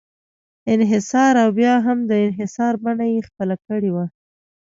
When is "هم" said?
1.85-1.97